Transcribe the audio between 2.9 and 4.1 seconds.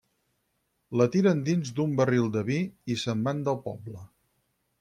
i se'n van del poble.